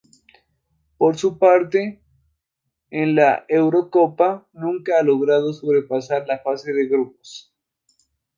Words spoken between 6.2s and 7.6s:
la fase de grupos.